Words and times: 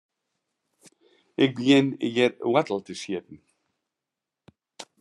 Ik 1.43 1.51
begjin 1.57 1.87
hjir 2.13 2.31
woartel 2.51 2.79
te 2.87 2.93
sjitten. 3.01 3.37